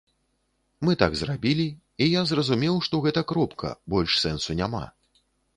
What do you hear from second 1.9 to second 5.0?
і я зразумеў, што гэта кропка, больш сэнсу няма.